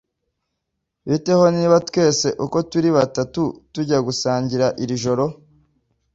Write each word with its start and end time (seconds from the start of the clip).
Bite 1.07 1.31
ho 1.39 1.45
niba 1.55 1.77
twese 1.87 2.27
uko 2.45 2.57
turi 2.69 2.89
batatu 2.97 3.41
tujya 3.73 3.97
gusangira 4.07 4.67
iri 4.83 4.95
joro? 5.03 5.25